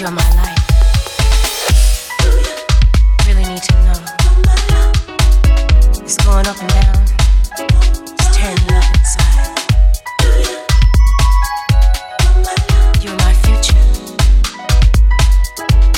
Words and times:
You're 0.00 0.10
my 0.10 0.30
life. 0.34 0.64
Really 3.26 3.44
need 3.44 3.62
to 3.62 3.74
know. 3.84 4.00
It's 6.02 6.16
going 6.24 6.46
up 6.46 6.58
and 6.58 6.70
down. 6.70 7.04
Inside. 8.40 9.58
You're 13.02 13.18
my 13.18 13.34
future. 13.44 13.84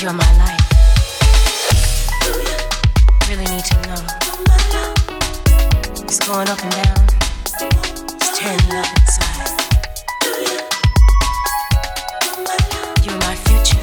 You're 0.02 0.14
my 0.14 0.30
life. 0.42 0.66
Really 3.28 3.46
need 3.54 3.64
to 3.66 3.76
know. 3.86 4.02
It's 6.02 6.18
going 6.26 6.48
up 6.48 6.60
and 6.64 6.72
down. 6.72 7.06
Inside. 8.42 9.52
You're 13.04 13.20
my 13.20 13.36
future. 13.36 13.81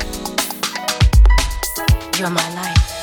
You're 2.19 2.29
my 2.29 2.49
life. 2.53 2.98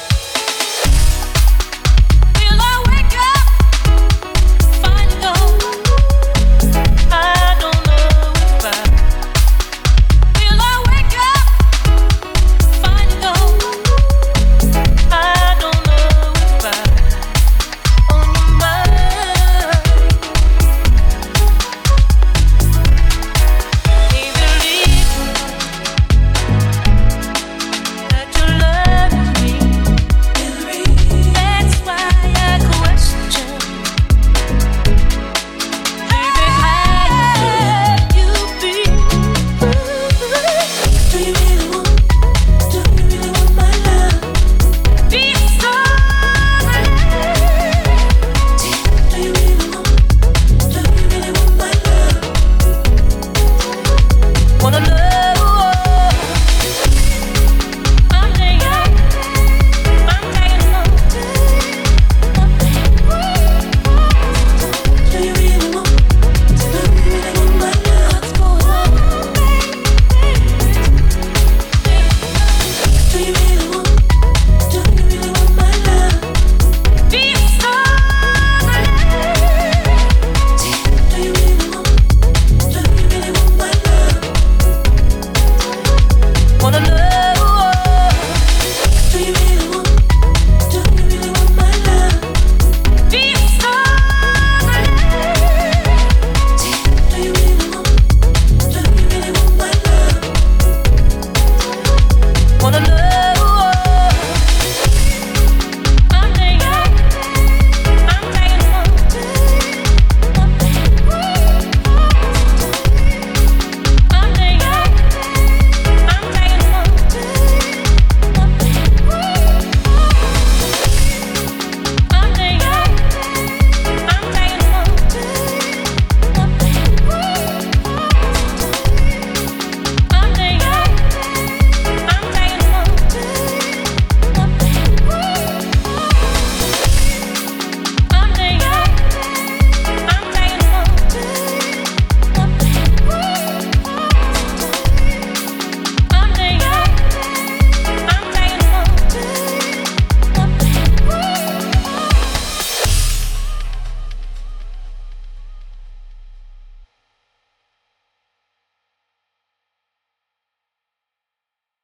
I 86.66 86.68
wanna 86.68 86.90
know 86.90 86.95